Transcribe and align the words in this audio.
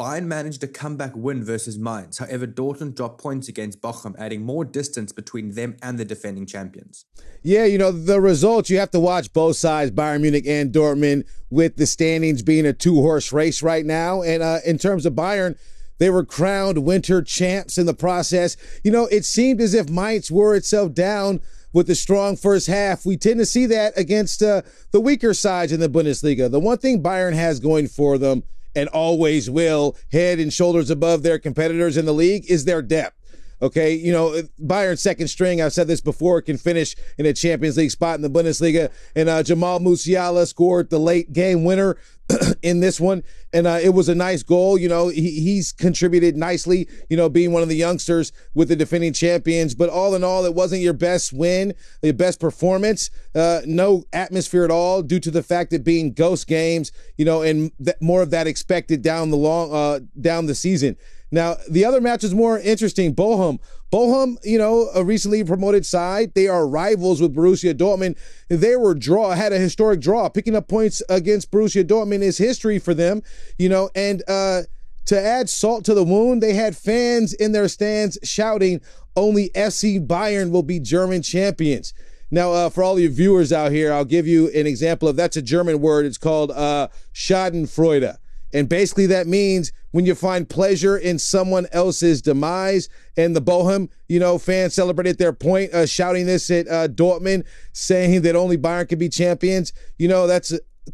Bayern 0.00 0.24
managed 0.24 0.64
a 0.64 0.66
comeback 0.66 1.14
win 1.14 1.44
versus 1.44 1.78
Mainz. 1.78 2.16
However, 2.16 2.46
Dortmund 2.46 2.94
dropped 2.94 3.20
points 3.20 3.48
against 3.48 3.82
Bochum, 3.82 4.14
adding 4.18 4.42
more 4.42 4.64
distance 4.64 5.12
between 5.12 5.52
them 5.54 5.76
and 5.82 5.98
the 5.98 6.06
defending 6.06 6.46
champions. 6.46 7.04
Yeah, 7.42 7.66
you 7.66 7.76
know, 7.76 7.92
the 7.92 8.18
results, 8.18 8.70
you 8.70 8.78
have 8.78 8.92
to 8.92 9.00
watch 9.00 9.30
both 9.34 9.56
sides, 9.56 9.90
Bayern 9.90 10.22
Munich 10.22 10.46
and 10.46 10.72
Dortmund, 10.72 11.26
with 11.50 11.76
the 11.76 11.84
standings 11.84 12.40
being 12.40 12.64
a 12.64 12.72
two 12.72 13.02
horse 13.02 13.30
race 13.30 13.62
right 13.62 13.84
now. 13.84 14.22
And 14.22 14.42
uh, 14.42 14.60
in 14.64 14.78
terms 14.78 15.04
of 15.04 15.12
Bayern, 15.12 15.58
they 15.98 16.08
were 16.08 16.24
crowned 16.24 16.82
winter 16.82 17.20
champs 17.20 17.76
in 17.76 17.84
the 17.84 17.92
process. 17.92 18.56
You 18.82 18.92
know, 18.92 19.04
it 19.04 19.26
seemed 19.26 19.60
as 19.60 19.74
if 19.74 19.90
Mainz 19.90 20.30
wore 20.30 20.56
itself 20.56 20.94
down 20.94 21.42
with 21.74 21.86
the 21.86 21.94
strong 21.94 22.36
first 22.36 22.68
half. 22.68 23.04
We 23.04 23.18
tend 23.18 23.38
to 23.40 23.44
see 23.44 23.66
that 23.66 23.98
against 23.98 24.42
uh, 24.42 24.62
the 24.92 25.00
weaker 25.00 25.34
sides 25.34 25.72
in 25.72 25.80
the 25.80 25.90
Bundesliga. 25.90 26.50
The 26.50 26.58
one 26.58 26.78
thing 26.78 27.02
Bayern 27.02 27.34
has 27.34 27.60
going 27.60 27.86
for 27.86 28.16
them 28.16 28.44
and 28.74 28.88
always 28.88 29.50
will, 29.50 29.96
head 30.12 30.38
and 30.38 30.52
shoulders 30.52 30.90
above 30.90 31.22
their 31.22 31.38
competitors 31.38 31.96
in 31.96 32.04
the 32.06 32.14
league, 32.14 32.50
is 32.50 32.64
their 32.64 32.82
depth. 32.82 33.19
Okay, 33.62 33.94
you 33.94 34.12
know, 34.12 34.42
Bayern's 34.64 35.02
second 35.02 35.28
string, 35.28 35.60
I've 35.60 35.72
said 35.72 35.86
this 35.86 36.00
before, 36.00 36.40
can 36.40 36.56
finish 36.56 36.96
in 37.18 37.26
a 37.26 37.34
Champions 37.34 37.76
League 37.76 37.90
spot 37.90 38.14
in 38.16 38.22
the 38.22 38.30
Bundesliga. 38.30 38.90
And 39.14 39.28
uh, 39.28 39.42
Jamal 39.42 39.80
Musiala 39.80 40.46
scored 40.46 40.88
the 40.88 40.98
late 40.98 41.32
game 41.32 41.64
winner 41.64 41.98
in 42.62 42.80
this 42.80 42.98
one. 42.98 43.22
And 43.52 43.66
uh, 43.66 43.78
it 43.82 43.90
was 43.90 44.08
a 44.08 44.14
nice 44.14 44.42
goal. 44.42 44.78
You 44.78 44.88
know, 44.88 45.08
he, 45.08 45.40
he's 45.40 45.72
contributed 45.72 46.36
nicely, 46.36 46.88
you 47.10 47.16
know, 47.16 47.28
being 47.28 47.52
one 47.52 47.62
of 47.62 47.68
the 47.68 47.76
youngsters 47.76 48.32
with 48.54 48.68
the 48.68 48.76
defending 48.76 49.12
champions. 49.12 49.74
But 49.74 49.90
all 49.90 50.14
in 50.14 50.24
all, 50.24 50.46
it 50.46 50.54
wasn't 50.54 50.80
your 50.80 50.92
best 50.94 51.32
win, 51.32 51.74
your 52.02 52.14
best 52.14 52.40
performance. 52.40 53.10
Uh, 53.34 53.60
no 53.66 54.04
atmosphere 54.12 54.64
at 54.64 54.70
all 54.70 55.02
due 55.02 55.20
to 55.20 55.30
the 55.30 55.42
fact 55.42 55.70
that 55.72 55.84
being 55.84 56.14
ghost 56.14 56.46
games, 56.46 56.92
you 57.18 57.26
know, 57.26 57.42
and 57.42 57.72
th- 57.84 57.96
more 58.00 58.22
of 58.22 58.30
that 58.30 58.46
expected 58.46 59.02
down 59.02 59.30
the 59.30 59.36
long, 59.36 59.72
uh, 59.72 60.00
down 60.18 60.46
the 60.46 60.54
season. 60.54 60.96
Now, 61.30 61.56
the 61.68 61.84
other 61.84 62.00
match 62.00 62.24
is 62.24 62.34
more 62.34 62.58
interesting. 62.58 63.14
Bochum. 63.14 63.58
Bochum, 63.92 64.36
you 64.44 64.58
know, 64.58 64.88
a 64.94 65.04
recently 65.04 65.42
promoted 65.44 65.84
side. 65.84 66.32
They 66.34 66.48
are 66.48 66.66
rivals 66.66 67.20
with 67.20 67.34
Borussia 67.34 67.74
Dortmund. 67.74 68.16
They 68.48 68.76
were 68.76 68.94
draw, 68.94 69.32
had 69.32 69.52
a 69.52 69.58
historic 69.58 70.00
draw. 70.00 70.28
Picking 70.28 70.56
up 70.56 70.68
points 70.68 71.02
against 71.08 71.50
Borussia 71.50 71.84
Dortmund 71.84 72.22
is 72.22 72.38
history 72.38 72.78
for 72.78 72.94
them, 72.94 73.22
you 73.58 73.68
know, 73.68 73.90
and 73.94 74.22
uh 74.28 74.62
to 75.06 75.20
add 75.20 75.48
salt 75.48 75.84
to 75.86 75.94
the 75.94 76.04
wound, 76.04 76.40
they 76.40 76.52
had 76.52 76.76
fans 76.76 77.32
in 77.32 77.50
their 77.50 77.66
stands 77.66 78.16
shouting, 78.22 78.80
only 79.16 79.48
FC 79.50 80.04
Bayern 80.04 80.52
will 80.52 80.62
be 80.62 80.78
German 80.78 81.22
champions. 81.22 81.92
Now, 82.30 82.52
uh, 82.52 82.70
for 82.70 82.84
all 82.84 82.98
your 82.98 83.10
viewers 83.10 83.52
out 83.52 83.72
here, 83.72 83.92
I'll 83.92 84.04
give 84.04 84.26
you 84.26 84.50
an 84.50 84.68
example 84.68 85.08
of 85.08 85.16
that's 85.16 85.36
a 85.36 85.42
German 85.42 85.80
word. 85.80 86.06
It's 86.06 86.18
called 86.18 86.52
uh, 86.52 86.88
Schadenfreude. 87.12 88.18
And 88.52 88.68
basically, 88.68 89.06
that 89.06 89.26
means 89.26 89.72
when 89.92 90.06
you 90.06 90.14
find 90.14 90.48
pleasure 90.48 90.96
in 90.96 91.18
someone 91.18 91.66
else's 91.72 92.22
demise. 92.22 92.88
And 93.16 93.34
the 93.34 93.42
Bochum, 93.42 93.88
you 94.08 94.18
know, 94.18 94.38
fans 94.38 94.74
celebrated 94.74 95.18
their 95.18 95.32
point, 95.32 95.72
uh, 95.72 95.86
shouting 95.86 96.26
this 96.26 96.50
at 96.50 96.68
uh, 96.68 96.88
Dortmund, 96.88 97.44
saying 97.72 98.22
that 98.22 98.36
only 98.36 98.58
Bayern 98.58 98.88
can 98.88 98.98
be 98.98 99.08
champions. 99.08 99.72
You 99.98 100.08
know, 100.08 100.26
that's 100.26 100.52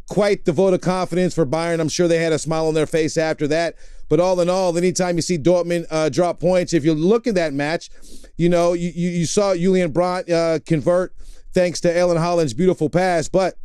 quite 0.09 0.45
the 0.45 0.53
vote 0.53 0.75
of 0.75 0.81
confidence 0.81 1.35
for 1.35 1.47
Bayern. 1.47 1.81
I'm 1.81 1.89
sure 1.89 2.09
they 2.09 2.23
had 2.23 2.33
a 2.33 2.39
smile 2.39 2.67
on 2.67 2.75
their 2.75 2.87
face 2.87 3.17
after 3.17 3.47
that. 3.49 3.77
But 4.09 4.21
all 4.21 4.41
in 4.41 4.49
all, 4.49 4.77
anytime 4.77 5.17
you 5.17 5.23
see 5.23 5.39
Dortmund 5.39 5.87
uh, 5.91 6.09
drop 6.09 6.39
points, 6.39 6.73
if 6.73 6.85
you 6.85 6.95
look 6.95 7.27
at 7.27 7.35
that 7.35 7.53
match, 7.53 7.91
you 8.37 8.49
know, 8.49 8.73
you, 8.73 8.93
you, 8.95 9.11
you 9.11 9.27
saw 9.27 9.55
Julian 9.55 9.91
Brandt 9.91 10.31
uh, 10.31 10.61
convert 10.65 11.13
thanks 11.53 11.81
to 11.81 11.93
Erling 11.93 12.19
Haaland's 12.19 12.55
beautiful 12.55 12.89
pass. 12.89 13.29
But 13.29 13.57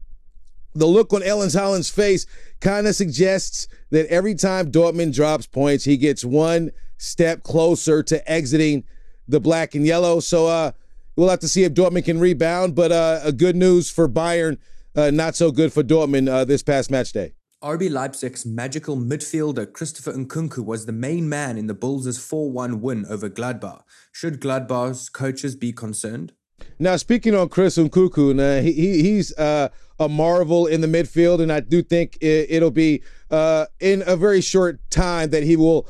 the 0.74 0.86
look 0.86 1.14
on 1.14 1.24
Erling 1.24 1.50
Haaland's 1.50 1.90
face 1.90 2.26
kind 2.60 2.88
of 2.88 2.96
suggests 2.96 3.68
that 3.90 4.08
every 4.08 4.36
time 4.36 4.72
Dortmund 4.72 5.14
drops 5.14 5.48
points, 5.48 5.84
he 5.84 5.98
gets 5.98 6.24
one 6.24 6.72
step 6.98 7.44
closer 7.44 8.04
to 8.04 8.32
exiting 8.32 8.84
the 9.28 9.40
black 9.40 9.76
and 9.76 9.86
yellow. 9.86 10.20
So 10.20 10.48
uh, 10.48 10.72
we'll 11.16 11.30
have 11.30 11.40
to 11.40 11.48
see 11.48 11.64
if 11.64 11.74
Dortmund 11.74 12.06
can 12.06 12.20
rebound. 12.20 12.76
But 12.76 12.92
uh, 12.92 13.20
a 13.24 13.32
good 13.32 13.56
news 13.56 13.90
for 13.90 14.08
Bayern, 14.08 14.58
uh, 14.96 15.12
not 15.12 15.36
so 15.36 15.52
good 15.52 15.74
for 15.74 15.84
Dortmund 15.84 16.30
uh, 16.30 16.46
this 16.46 16.64
past 16.64 16.92
match 16.92 17.12
day. 17.12 17.34
RB 17.64 17.92
Leipzig's 17.92 18.44
magical 18.44 18.98
midfielder 18.98 19.72
Christopher 19.72 20.14
Nkunku 20.14 20.66
was 20.66 20.88
the 20.88 20.92
main 20.92 21.30
man 21.30 21.60
in 21.60 21.68
the 21.68 21.76
Bulls' 21.76 22.18
4-1 22.18 22.80
win 22.80 23.06
over 23.08 23.30
Gladbach. 23.30 23.84
Should 24.12 24.42
Gladbach's 24.42 25.10
coaches 25.10 25.56
be 25.56 25.72
concerned? 25.72 26.34
Now, 26.80 26.96
speaking 26.98 27.36
on 27.36 27.50
Chris 27.50 27.78
Nkunku, 27.78 28.36
now 28.36 28.62
he, 28.62 29.02
he's 29.02 29.36
uh, 29.38 29.70
a 30.00 30.10
marvel 30.10 30.68
in 30.68 30.82
the 30.82 30.88
midfield, 30.88 31.42
and 31.42 31.52
I 31.52 31.60
do 31.60 31.82
think 31.82 32.18
it, 32.22 32.62
will 32.62 32.72
be 32.72 33.04
uh, 33.30 33.68
in 33.80 34.04
a 34.06 34.16
very 34.16 34.42
short 34.42 34.80
time 34.90 35.30
that 35.30 35.44
he 35.44 35.56
will 35.56 35.88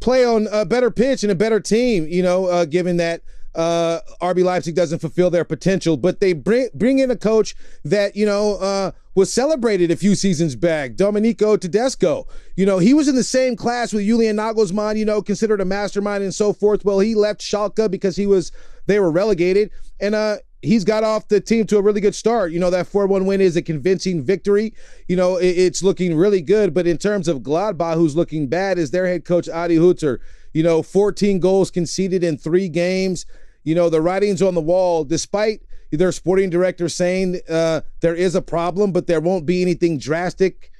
play 0.00 0.24
on 0.24 0.48
a 0.52 0.64
better 0.64 0.90
pitch 0.90 1.22
and 1.22 1.32
a 1.32 1.34
better 1.34 1.60
team. 1.60 2.06
You 2.08 2.22
know, 2.22 2.46
uh, 2.46 2.64
given 2.64 2.96
that 2.98 3.22
uh, 3.54 4.00
RB 4.20 4.44
Leipzig 4.44 4.74
doesn't 4.74 4.98
fulfill 5.00 5.30
their 5.30 5.44
potential, 5.44 5.96
but 5.96 6.20
they 6.20 6.32
bring 6.32 6.68
bring 6.74 6.98
in 6.98 7.10
a 7.10 7.16
coach 7.16 7.54
that 7.84 8.16
you 8.16 8.26
know 8.26 8.56
uh, 8.56 8.90
was 9.14 9.32
celebrated 9.32 9.90
a 9.90 9.96
few 9.96 10.14
seasons 10.14 10.56
back, 10.56 10.96
Domenico 10.96 11.56
Tedesco. 11.56 12.26
You 12.56 12.66
know, 12.66 12.78
he 12.78 12.94
was 12.94 13.08
in 13.08 13.14
the 13.14 13.24
same 13.24 13.56
class 13.56 13.92
with 13.92 14.04
Julian 14.04 14.36
Nagelsmann. 14.36 14.96
You 14.96 15.04
know, 15.04 15.22
considered 15.22 15.60
a 15.60 15.64
mastermind 15.64 16.24
and 16.24 16.34
so 16.34 16.52
forth. 16.52 16.84
Well, 16.84 16.98
he 16.98 17.14
left 17.14 17.40
Schalke 17.40 17.90
because 17.90 18.16
he 18.16 18.26
was 18.26 18.50
they 18.86 18.98
were 18.98 19.10
relegated, 19.10 19.70
and 20.00 20.14
uh, 20.14 20.36
he's 20.64 20.84
got 20.84 21.04
off 21.04 21.28
the 21.28 21.40
team 21.40 21.66
to 21.66 21.78
a 21.78 21.82
really 21.82 22.00
good 22.00 22.14
start. 22.14 22.52
You 22.52 22.58
know, 22.58 22.70
that 22.70 22.86
4 22.86 23.06
1 23.06 23.26
win 23.26 23.40
is 23.40 23.56
a 23.56 23.62
convincing 23.62 24.22
victory. 24.22 24.74
You 25.08 25.16
know, 25.16 25.36
it, 25.36 25.50
it's 25.50 25.82
looking 25.82 26.16
really 26.16 26.40
good. 26.40 26.74
But 26.74 26.86
in 26.86 26.98
terms 26.98 27.28
of 27.28 27.38
Gladbach, 27.40 27.94
who's 27.94 28.16
looking 28.16 28.48
bad, 28.48 28.78
is 28.78 28.90
their 28.90 29.06
head 29.06 29.24
coach, 29.24 29.48
Adi 29.48 29.76
Hütter. 29.76 30.18
You 30.52 30.62
know, 30.62 30.82
14 30.82 31.40
goals 31.40 31.70
conceded 31.70 32.24
in 32.24 32.38
three 32.38 32.68
games. 32.68 33.26
You 33.62 33.74
know, 33.74 33.88
the 33.88 34.00
writing's 34.00 34.42
on 34.42 34.54
the 34.54 34.60
wall, 34.60 35.04
despite 35.04 35.62
their 35.96 36.12
sporting 36.12 36.50
director 36.50 36.88
saying 36.88 37.40
uh, 37.48 37.82
there 38.00 38.14
is 38.14 38.34
a 38.34 38.42
problem, 38.42 38.92
but 38.92 39.06
there 39.06 39.20
won't 39.20 39.46
be 39.46 39.62
anything 39.62 39.98
drastic 39.98 40.70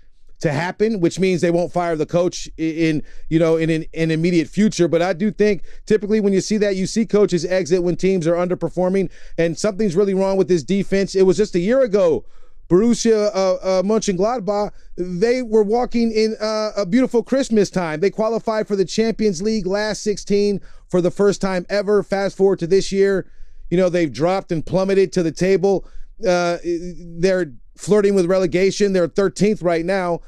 to 0.41 0.53
happen, 0.53 1.01
which 1.01 1.19
means 1.19 1.41
they 1.41 1.51
won't 1.51 1.73
fire 1.73 1.97
the 1.97 2.07
coach 2.07 2.49
in, 2.59 3.03
you 3.31 3.39
know 3.39 3.57
in 3.57 3.71
an, 3.71 3.87
an, 3.95 4.11
immediate 4.11 4.49
future. 4.49 4.89
But 4.89 5.01
I 5.01 5.13
do 5.13 5.31
think 5.31 5.63
typically 5.87 6.21
when 6.21 6.33
you 6.33 6.41
see 6.41 6.59
that, 6.59 6.77
you 6.77 6.87
see 6.87 7.07
coaches 7.07 7.45
exit 7.45 7.83
when 7.83 7.97
teams 7.97 8.27
are 8.27 8.35
underperforming 8.35 9.11
and 9.39 9.59
something's 9.59 9.97
really 9.97 10.15
wrong 10.15 10.37
with 10.37 10.49
this 10.49 10.63
defense. 10.63 11.15
It 11.15 11.23
was 11.23 11.37
just 11.37 11.55
a 11.55 11.61
year 11.61 11.81
ago. 11.83 12.27
Borussia 12.69 13.31
uh, 13.35 13.55
uh, 13.55 14.71
they 14.97 15.43
were 15.43 15.63
walking 15.63 16.13
in 16.13 16.37
uh, 16.41 16.73
a 16.77 16.87
beautiful 16.87 17.23
Christmas 17.23 17.71
time. 17.71 18.01
They 18.01 18.11
qualified 18.11 18.67
for 18.67 18.77
the 18.77 18.85
Champions 18.85 19.43
League 19.43 19.67
last 19.67 20.03
16 20.03 20.61
for 20.89 21.01
the 21.01 21.11
first 21.11 21.41
time 21.41 21.67
ever. 21.69 22.03
Fast 22.03 22.37
forward 22.37 22.59
to 22.61 22.67
this 22.67 22.91
year, 22.91 23.27
you 23.71 23.77
know, 23.77 23.89
they've 23.89 24.13
dropped 24.13 24.53
and 24.53 24.65
plummeted 24.65 25.13
to 25.13 25.23
the 25.23 25.33
table. 25.33 25.87
Uh, 26.27 26.59
they're 27.19 27.53
flirting 27.77 28.15
with 28.15 28.27
relegation. 28.27 28.93
They're 28.93 29.09
13th 29.09 29.63
right 29.63 29.85
now. 29.85 30.21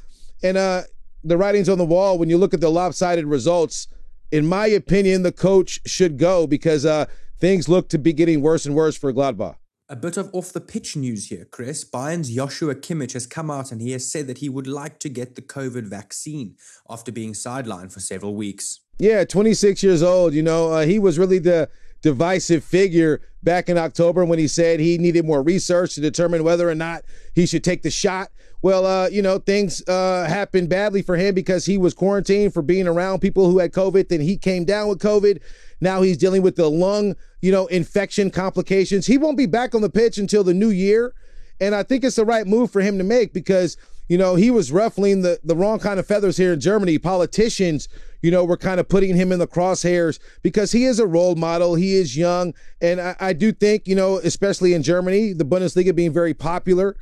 And 0.43 0.57
uh, 0.57 0.83
the 1.25 1.37
writing's 1.37 1.69
on 1.69 1.79
the 1.79 1.85
wall 1.85 2.19
when 2.19 2.31
you 2.31 2.39
look 2.39 2.55
at 2.55 2.61
the 2.61 2.71
lopsided 2.71 3.27
results. 3.27 3.89
In 4.33 4.47
my 4.47 4.67
opinion, 4.67 5.23
the 5.23 5.33
coach 5.33 5.81
should 5.87 6.19
go 6.19 6.47
because 6.47 6.85
uh, 6.85 7.07
things 7.39 7.69
look 7.69 7.89
to 7.91 7.99
be 7.99 8.13
getting 8.13 8.41
worse 8.41 8.67
and 8.67 8.75
worse 8.75 8.97
for 8.97 9.13
Gladbach. 9.13 9.57
A 9.89 9.95
bit 9.95 10.17
of 10.17 10.35
off 10.35 10.53
the 10.53 10.61
pitch 10.61 10.97
news 10.97 11.29
here, 11.29 11.45
Kres. 11.45 11.89
Bayern's 11.89 12.35
Joshua 12.35 12.75
Kimmich 12.75 13.13
has 13.13 13.25
come 13.25 13.53
out 13.53 13.71
and 13.71 13.81
he 13.81 13.93
has 13.93 14.11
said 14.11 14.27
that 14.27 14.39
he 14.39 14.49
would 14.49 14.67
like 14.67 14.99
to 14.99 15.09
get 15.09 15.37
the 15.37 15.43
COVID 15.43 15.85
vaccine 15.85 16.57
after 16.91 17.13
being 17.13 17.35
sidelined 17.35 17.93
for 17.93 18.01
several 18.01 18.35
weeks. 18.35 18.81
Yeah, 18.99 19.25
26 19.25 19.85
years 19.85 20.03
old. 20.03 20.35
You 20.35 20.43
know, 20.43 20.73
uh, 20.73 20.87
he 20.87 20.99
was 20.99 21.21
really 21.21 21.39
the 21.39 21.69
divisive 22.03 22.65
figure 22.65 23.21
back 23.43 23.69
in 23.69 23.79
October 23.79 24.25
when 24.25 24.39
he 24.39 24.49
said 24.49 24.81
he 24.81 24.99
needed 24.99 25.25
more 25.25 25.43
research 25.43 25.95
to 25.95 26.01
determine 26.01 26.45
whether 26.45 26.69
or 26.69 26.75
not 26.75 27.05
he 27.35 27.47
should 27.47 27.65
take 27.65 27.83
the 27.83 27.91
shot. 27.91 28.31
Well, 28.63 28.87
uh, 28.87 29.09
you 29.09 29.23
know, 29.23 29.39
things 29.39 29.87
uh, 29.87 30.27
happened 30.29 30.69
badly 30.69 31.03
for 31.03 31.17
him 31.17 31.35
because 31.35 31.67
he 31.67 31.79
was 31.79 31.95
quarantined 31.95 32.53
for 32.55 32.63
being 32.63 32.89
around 32.89 33.21
people 33.21 33.51
who 33.51 33.59
had 33.59 33.73
COVID. 33.73 34.09
Then 34.09 34.21
he 34.21 34.37
came 34.37 34.65
down 34.65 34.89
with 34.89 34.99
COVID. 34.99 35.41
Now 35.81 36.03
he's 36.03 36.17
dealing 36.17 36.43
with 36.43 36.57
the 36.57 36.71
lung, 36.71 37.15
you 37.41 37.53
know, 37.53 37.67
infection 37.67 38.31
complications. 38.31 39.07
He 39.07 39.19
won't 39.19 39.37
be 39.37 39.47
back 39.47 39.75
on 39.75 39.83
the 39.83 39.91
pitch 39.91 40.19
until 40.19 40.43
the 40.43 40.55
new 40.55 40.71
year. 40.71 41.13
And 41.61 41.75
I 41.75 41.83
think 41.83 42.03
it's 42.03 42.17
the 42.17 42.25
right 42.25 42.47
move 42.47 42.71
for 42.71 42.81
him 42.81 42.99
to 42.99 43.05
make 43.05 43.33
because, 43.33 43.77
you 44.09 44.19
know, 44.19 44.35
he 44.35 44.51
was 44.51 44.73
ruffling 44.73 45.23
the, 45.23 45.39
the 45.45 45.57
wrong 45.57 45.79
kind 45.79 46.01
of 46.01 46.07
feathers 46.07 46.37
here 46.37 46.53
in 46.53 46.61
Germany. 46.61 46.99
Politicians, 46.99 47.89
you 48.23 48.31
know, 48.31 48.45
we're 48.45 48.57
kind 48.57 48.81
of 48.81 48.89
putting 48.89 49.17
him 49.17 49.33
in 49.33 49.39
the 49.39 49.47
crosshairs 49.47 50.19
because 50.43 50.73
he 50.73 50.85
is 50.85 50.99
a 50.99 51.07
role 51.07 51.35
model. 51.35 51.75
He 51.75 51.95
is 51.95 52.17
young. 52.17 52.55
And 52.81 53.01
I, 53.01 53.17
I 53.21 53.33
do 53.33 53.53
think, 53.53 53.87
you 53.87 53.95
know, 53.95 54.19
especially 54.19 54.75
in 54.75 54.83
Germany, 54.83 55.33
the 55.33 55.45
Bundesliga 55.45 55.95
being 55.95 56.13
very 56.13 56.35
popular, 56.35 56.97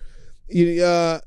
uh, 0.50 1.20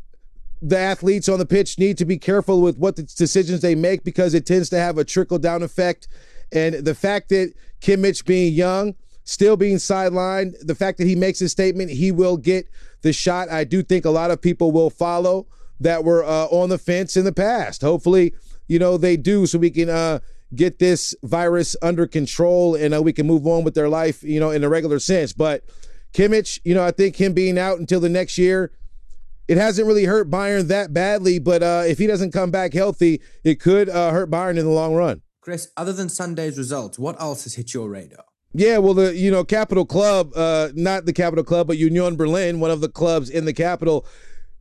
the 0.61 0.77
athletes 0.77 1.29
on 1.29 1.39
the 1.39 1.45
pitch 1.45 1.77
need 1.77 1.97
to 1.97 2.05
be 2.05 2.17
careful 2.17 2.61
with 2.61 2.77
what 2.77 2.95
the 2.95 3.03
decisions 3.03 3.61
they 3.61 3.75
make 3.75 4.03
because 4.03 4.33
it 4.33 4.45
tends 4.45 4.69
to 4.69 4.77
have 4.77 4.97
a 4.97 5.03
trickle 5.03 5.39
down 5.39 5.63
effect. 5.63 6.07
And 6.51 6.75
the 6.75 6.95
fact 6.95 7.29
that 7.29 7.53
Kimmich 7.81 8.25
being 8.25 8.53
young, 8.53 8.95
still 9.23 9.57
being 9.57 9.75
sidelined, 9.75 10.53
the 10.65 10.75
fact 10.75 10.97
that 10.97 11.07
he 11.07 11.15
makes 11.15 11.41
a 11.41 11.49
statement, 11.49 11.91
he 11.91 12.11
will 12.11 12.37
get 12.37 12.67
the 13.01 13.13
shot. 13.13 13.49
I 13.49 13.65
do 13.65 13.83
think 13.83 14.05
a 14.05 14.09
lot 14.09 14.31
of 14.31 14.41
people 14.41 14.71
will 14.71 14.89
follow 14.89 15.47
that 15.79 16.03
were 16.03 16.23
uh, 16.23 16.45
on 16.45 16.69
the 16.69 16.77
fence 16.77 17.15
in 17.17 17.25
the 17.25 17.33
past. 17.33 17.81
Hopefully, 17.81 18.33
you 18.67 18.79
know, 18.79 18.97
they 18.97 19.17
do 19.17 19.45
so 19.45 19.57
we 19.57 19.71
can 19.71 19.89
uh, 19.89 20.19
get 20.55 20.79
this 20.79 21.15
virus 21.23 21.75
under 21.81 22.07
control 22.07 22.75
and 22.75 22.93
uh, 22.93 23.01
we 23.01 23.13
can 23.13 23.27
move 23.27 23.45
on 23.47 23.63
with 23.63 23.75
their 23.75 23.89
life, 23.89 24.23
you 24.23 24.39
know, 24.39 24.51
in 24.51 24.63
a 24.63 24.69
regular 24.69 24.99
sense. 24.99 25.33
But 25.33 25.63
Kimmich, 26.13 26.59
you 26.63 26.73
know, 26.73 26.83
I 26.83 26.91
think 26.91 27.15
him 27.15 27.33
being 27.33 27.57
out 27.57 27.79
until 27.79 27.99
the 27.99 28.09
next 28.09 28.37
year, 28.37 28.71
it 29.47 29.57
hasn't 29.57 29.87
really 29.87 30.05
hurt 30.05 30.29
Bayern 30.29 30.67
that 30.67 30.93
badly. 30.93 31.39
But 31.39 31.63
uh, 31.63 31.83
if 31.85 31.97
he 31.97 32.07
doesn't 32.07 32.31
come 32.31 32.51
back 32.51 32.73
healthy, 32.73 33.21
it 33.43 33.59
could 33.59 33.89
uh, 33.89 34.11
hurt 34.11 34.29
Bayern 34.29 34.57
in 34.57 34.65
the 34.65 34.71
long 34.71 34.93
run. 34.93 35.21
Kres, 35.41 35.69
other 35.77 35.93
than 35.93 36.09
Sunday's 36.09 36.57
results, 36.57 36.99
what 36.99 37.19
else 37.21 37.43
has 37.45 37.55
hit 37.55 37.73
your 37.73 37.89
radar? 37.89 38.25
Yeah, 38.53 38.79
well, 38.79 38.93
the 38.93 39.15
you 39.15 39.29
know 39.29 39.43
Capital 39.43 39.85
Club, 39.85 40.31
uh, 40.35 40.69
not 40.73 41.05
the 41.05 41.13
Capital 41.13 41.43
Club, 41.43 41.67
but 41.67 41.77
Union 41.77 42.15
Berlin, 42.15 42.59
one 42.59 42.71
of 42.71 42.81
the 42.81 42.89
clubs 42.89 43.29
in 43.29 43.45
the 43.45 43.53
capital, 43.53 44.05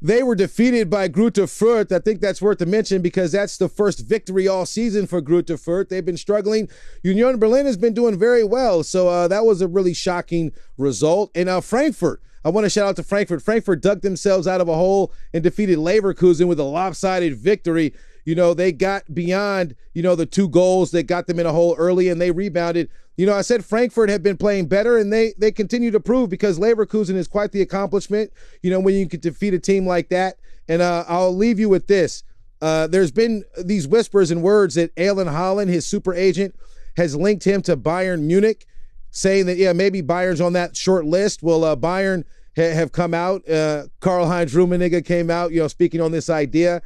they 0.00 0.22
were 0.22 0.34
defeated 0.34 0.90
by 0.90 1.08
Greuther 1.08 1.46
Fürth. 1.46 1.90
I 1.90 1.98
think 1.98 2.20
that's 2.20 2.42
worth 2.42 2.58
to 2.58 2.66
mention 2.66 3.00
because 3.00 3.32
that's 3.32 3.56
the 3.56 3.68
first 3.68 4.00
victory 4.00 4.46
all 4.46 4.66
season 4.66 5.06
for 5.06 5.22
Greuther 5.22 5.58
Fürth. 5.58 5.88
They've 5.88 6.04
been 6.04 6.16
struggling. 6.16 6.68
Union 7.02 7.38
Berlin 7.38 7.66
has 7.66 7.76
been 7.76 7.94
doing 7.94 8.18
very 8.18 8.44
well, 8.44 8.82
so 8.82 9.08
uh, 9.08 9.28
that 9.28 9.46
was 9.46 9.60
a 9.60 9.68
really 9.68 9.94
shocking 9.94 10.52
result. 10.76 11.30
And 11.34 11.48
uh, 11.48 11.60
Frankfurt, 11.60 12.20
I 12.44 12.50
want 12.50 12.64
to 12.64 12.70
shout 12.70 12.86
out 12.86 12.96
to 12.96 13.02
Frankfurt. 13.02 13.42
Frankfurt 13.42 13.82
dug 13.82 14.02
themselves 14.02 14.46
out 14.46 14.60
of 14.60 14.68
a 14.68 14.74
hole 14.74 15.12
and 15.32 15.42
defeated 15.42 15.78
Leverkusen 15.78 16.46
with 16.46 16.60
a 16.60 16.64
lopsided 16.64 17.36
victory. 17.36 17.94
You 18.26 18.34
know, 18.34 18.52
they 18.52 18.72
got 18.72 19.14
beyond, 19.14 19.76
you 19.94 20.02
know, 20.02 20.16
the 20.16 20.26
two 20.26 20.48
goals 20.48 20.90
that 20.90 21.04
got 21.04 21.28
them 21.28 21.38
in 21.38 21.46
a 21.46 21.52
hole 21.52 21.76
early 21.78 22.08
and 22.08 22.20
they 22.20 22.32
rebounded. 22.32 22.90
You 23.16 23.24
know, 23.24 23.34
I 23.34 23.40
said 23.40 23.64
Frankfurt 23.64 24.10
had 24.10 24.22
been 24.22 24.36
playing 24.36 24.66
better 24.66 24.98
and 24.98 25.10
they 25.10 25.32
they 25.38 25.52
continue 25.52 25.90
to 25.92 26.00
prove 26.00 26.28
because 26.28 26.58
Leverkusen 26.58 27.14
is 27.14 27.28
quite 27.28 27.52
the 27.52 27.62
accomplishment, 27.62 28.32
you 28.62 28.70
know, 28.70 28.80
when 28.80 28.94
you 28.94 29.08
can 29.08 29.20
defeat 29.20 29.54
a 29.54 29.58
team 29.58 29.86
like 29.86 30.10
that. 30.10 30.36
And 30.68 30.82
uh, 30.82 31.04
I'll 31.08 31.34
leave 31.34 31.60
you 31.60 31.68
with 31.68 31.86
this. 31.86 32.24
Uh, 32.60 32.88
there's 32.88 33.12
been 33.12 33.44
these 33.62 33.86
whispers 33.86 34.30
and 34.30 34.42
words 34.42 34.74
that 34.74 34.90
Erling 34.98 35.28
Haaland, 35.28 35.68
his 35.68 35.86
super 35.86 36.12
agent, 36.12 36.54
has 36.96 37.14
linked 37.14 37.44
him 37.44 37.62
to 37.62 37.76
Bayern 37.76 38.22
Munich, 38.22 38.66
saying 39.10 39.46
that, 39.46 39.56
yeah, 39.56 39.72
maybe 39.72 40.02
Bayern's 40.02 40.40
on 40.40 40.54
that 40.54 40.76
short 40.76 41.04
list. 41.04 41.42
Well, 41.42 41.62
uh, 41.62 41.76
Bayern 41.76 42.24
ha- 42.56 42.74
have 42.74 42.92
come 42.92 43.14
out. 43.14 43.48
Uh, 43.48 43.84
Karl 44.00 44.26
Heinz 44.26 44.54
Rummenigge 44.54 45.04
came 45.04 45.30
out, 45.30 45.52
you 45.52 45.60
know, 45.60 45.68
speaking 45.68 46.00
on 46.00 46.10
this 46.10 46.28
idea. 46.28 46.82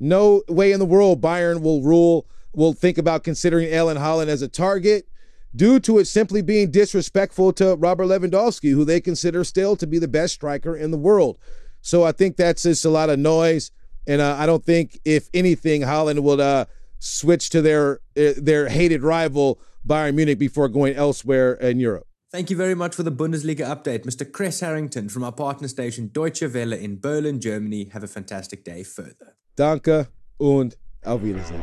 No 0.00 0.42
way 0.48 0.72
in 0.72 0.80
the 0.80 0.86
world 0.86 1.20
Bayern 1.20 1.62
will 1.62 1.82
rule, 1.82 2.26
will 2.52 2.72
think 2.72 2.98
about 2.98 3.24
considering 3.24 3.72
Erling 3.72 3.96
Haaland 3.96 4.28
as 4.28 4.42
a 4.42 4.48
target 4.48 5.08
due 5.54 5.78
to 5.80 5.98
it 5.98 6.06
simply 6.06 6.42
being 6.42 6.70
disrespectful 6.70 7.52
to 7.54 7.76
Robert 7.76 8.06
Lewandowski, 8.06 8.70
who 8.70 8.84
they 8.84 9.00
consider 9.00 9.44
still 9.44 9.76
to 9.76 9.86
be 9.86 9.98
the 9.98 10.08
best 10.08 10.34
striker 10.34 10.76
in 10.76 10.90
the 10.90 10.98
world. 10.98 11.38
So 11.80 12.02
I 12.04 12.12
think 12.12 12.36
that's 12.36 12.62
just 12.62 12.84
a 12.84 12.90
lot 12.90 13.10
of 13.10 13.18
noise. 13.18 13.70
And 14.06 14.20
uh, 14.20 14.36
I 14.38 14.46
don't 14.46 14.64
think, 14.64 14.98
if 15.04 15.28
anything, 15.32 15.82
Haaland 15.82 16.20
will 16.20 16.40
uh, 16.40 16.66
switch 16.98 17.50
to 17.50 17.62
their 17.62 18.00
uh, 18.16 18.32
their 18.36 18.68
hated 18.68 19.02
rival 19.02 19.60
Bayern 19.86 20.14
Munich 20.14 20.38
before 20.38 20.68
going 20.68 20.94
elsewhere 20.94 21.54
in 21.54 21.78
Europe. 21.78 22.06
Thank 22.32 22.50
you 22.50 22.56
very 22.56 22.74
much 22.74 22.94
for 22.94 23.04
the 23.04 23.12
Bundesliga 23.12 23.60
update, 23.60 24.04
Mr. 24.04 24.28
Kres 24.28 24.60
Harrington 24.60 25.08
from 25.08 25.22
our 25.22 25.32
partner 25.32 25.68
station 25.68 26.10
Deutsche 26.12 26.42
Welle 26.42 26.72
in 26.72 26.98
Berlin, 26.98 27.40
Germany. 27.40 27.84
Have 27.92 28.02
a 28.02 28.08
fantastic 28.08 28.64
day 28.64 28.82
further. 28.82 29.36
Danke 29.56 30.08
und 30.36 30.76
auf 31.04 31.22
Wiedersehen. 31.22 31.62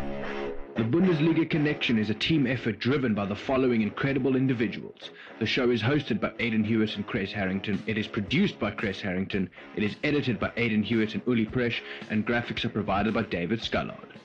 The 0.78 0.84
Bundesliga 0.84 1.46
Connection 1.50 1.98
is 1.98 2.10
a 2.10 2.14
team 2.14 2.48
effort 2.48 2.80
driven 2.80 3.14
by 3.14 3.26
the 3.26 3.36
following 3.36 3.82
incredible 3.82 4.38
individuals. 4.38 5.12
The 5.40 5.46
show 5.46 5.70
is 5.70 5.82
hosted 5.82 6.22
by 6.22 6.32
Aidan 6.40 6.64
Hewitt 6.64 6.96
and 6.96 7.06
Kres 7.06 7.34
Harrington. 7.34 7.84
It 7.88 7.98
is 7.98 8.08
produced 8.08 8.58
by 8.58 8.72
Kres 8.72 9.02
Harrington. 9.02 9.50
It 9.76 9.84
is 9.84 9.98
edited 10.06 10.40
by 10.40 10.52
Aidan 10.56 10.84
Hewitt 10.84 11.14
and 11.14 11.22
Uli 11.28 11.46
Presh, 11.46 11.82
and 12.10 12.26
graphics 12.26 12.64
are 12.64 12.70
provided 12.70 13.14
by 13.14 13.24
David 13.24 13.60
Scullard. 13.60 14.20